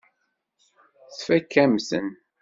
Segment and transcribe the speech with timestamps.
[1.17, 2.07] Tfakk-am-ten.